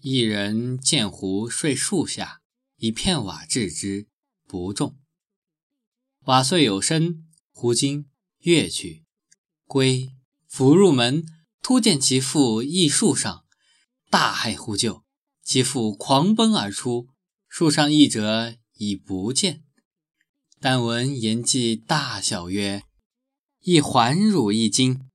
[0.00, 2.40] 一人见狐睡树下，
[2.76, 4.06] 以片瓦置之，
[4.46, 4.96] 不中。
[6.26, 8.08] 瓦碎有声，狐惊，
[8.38, 9.04] 跃去。
[9.66, 10.14] 归，
[10.46, 11.26] 甫入门，
[11.60, 13.44] 突见其父缢树上，
[14.08, 15.02] 大骇呼救。
[15.42, 17.08] 其父狂奔而出，
[17.48, 19.64] 树上缢者已不见。
[20.60, 22.84] 但闻言既大笑曰
[23.62, 25.07] ：“一环汝一惊。”